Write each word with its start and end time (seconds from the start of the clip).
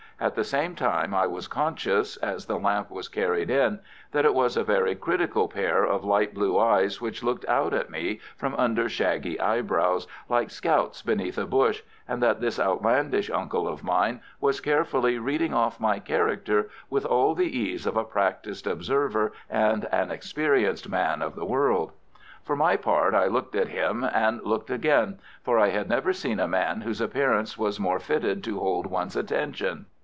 At 0.19 0.35
the 0.35 0.43
same 0.43 0.75
time 0.75 1.15
I 1.15 1.25
was 1.25 1.47
conscious, 1.47 2.15
as 2.17 2.45
the 2.45 2.59
lamp 2.59 2.91
was 2.91 3.07
carried 3.07 3.49
in, 3.49 3.79
that 4.11 4.23
it 4.23 4.35
was 4.35 4.55
a 4.55 4.63
very 4.63 4.93
critical 4.93 5.47
pair 5.47 5.83
of 5.83 6.03
light 6.05 6.35
blue 6.35 6.59
eyes 6.59 7.01
which 7.01 7.23
looked 7.23 7.43
out 7.47 7.73
at 7.73 7.89
me 7.89 8.19
from 8.37 8.53
under 8.53 8.87
shaggy 8.87 9.39
eyebrows, 9.39 10.05
like 10.29 10.51
scouts 10.51 11.01
beneath 11.01 11.39
a 11.39 11.47
bush, 11.47 11.81
and 12.07 12.21
that 12.21 12.39
this 12.39 12.59
outlandish 12.59 13.31
uncle 13.31 13.67
of 13.67 13.83
mine 13.83 14.21
was 14.39 14.59
carefully 14.61 15.17
reading 15.17 15.55
off 15.55 15.79
my 15.79 15.97
character 15.97 16.69
with 16.87 17.03
all 17.03 17.33
the 17.33 17.57
ease 17.57 17.87
of 17.87 17.97
a 17.97 18.03
practised 18.03 18.67
observer 18.67 19.33
and 19.49 19.85
an 19.85 20.11
experienced 20.11 20.87
man 20.87 21.23
of 21.23 21.33
the 21.33 21.45
world. 21.45 21.93
For 22.43 22.55
my 22.55 22.75
part 22.77 23.15
I 23.15 23.25
looked 23.25 23.55
at 23.55 23.69
him, 23.69 24.03
and 24.03 24.39
looked 24.43 24.69
again, 24.69 25.17
for 25.43 25.57
I 25.57 25.69
had 25.69 25.89
never 25.89 26.13
seen 26.13 26.39
a 26.39 26.47
man 26.47 26.81
whose 26.81 27.01
appearance 27.01 27.57
was 27.57 27.79
more 27.79 27.97
fitted 27.97 28.43
to 28.43 28.59
hold 28.59 28.85
one's 28.85 29.15
attention. 29.15 29.87